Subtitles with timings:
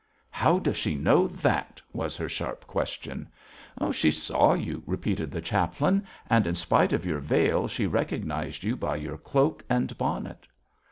[0.31, 3.29] 'How does she know that?' was her sharp question.
[3.91, 8.75] 'She saw you,' repeated the chaplain; 'and in spite of your veil she recognised you
[8.75, 10.47] by your cloak and bonnet.'